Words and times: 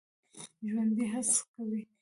ژوندي 0.69 1.05
هڅه 1.13 1.39
کوي 1.53 1.81